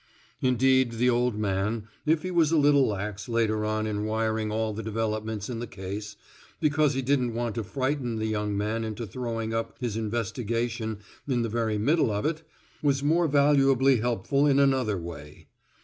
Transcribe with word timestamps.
Indeed, 0.41 0.93
the 0.93 1.11
old 1.11 1.37
man, 1.37 1.87
if 2.07 2.23
he 2.23 2.31
was 2.31 2.51
a 2.51 2.57
little 2.57 2.87
lax 2.87 3.29
later 3.29 3.63
on 3.63 3.85
in 3.85 4.03
wiring 4.05 4.51
all 4.51 4.73
the 4.73 4.81
developments 4.81 5.47
in 5.47 5.59
the 5.59 5.67
case 5.67 6.15
because 6.59 6.95
he 6.95 7.03
didn't 7.03 7.35
want 7.35 7.53
to 7.53 7.63
frighten 7.63 8.15
the 8.15 8.25
young 8.25 8.57
man 8.57 8.83
into 8.83 9.05
throwing 9.05 9.53
up 9.53 9.77
his 9.79 9.95
investigation 9.95 11.01
in 11.27 11.43
the 11.43 11.49
very 11.49 11.77
middle 11.77 12.09
of 12.09 12.25
it 12.25 12.41
was 12.81 13.03
more 13.03 13.27
valuably 13.27 13.97
helpful 13.97 14.47
in 14.47 14.57
another 14.57 14.97
way. 14.97 15.49